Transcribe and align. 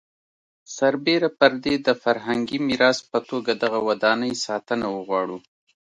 سربېره 0.75 1.29
پر 1.39 1.51
دې 1.63 1.75
د 1.87 1.89
فرهنګي 2.03 2.59
میراث 2.67 2.99
په 3.11 3.19
توګه 3.29 3.51
دغه 3.63 3.79
ودانۍ 3.87 4.33
ساتنه 4.45 4.85
وغواړو. 4.95 5.37